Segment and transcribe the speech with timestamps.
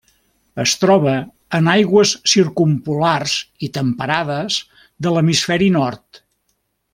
[0.61, 1.11] Es troba
[1.57, 3.35] en aigües circumpolars
[3.67, 4.57] i temperades
[5.07, 6.23] de l'hemisferi nord.